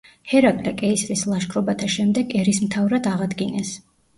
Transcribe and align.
ჰერაკლე 0.29 0.71
კეისრის 0.79 1.23
ლაშქრობათა 1.33 1.91
შემდეგ 1.97 2.35
ერისმთავრად 2.41 3.13
აღადგინეს. 3.15 3.79